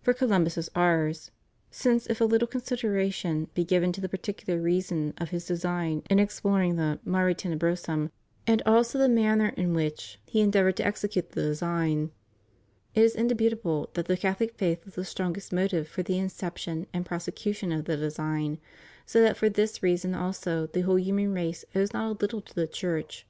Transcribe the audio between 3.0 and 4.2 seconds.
I tion be given to the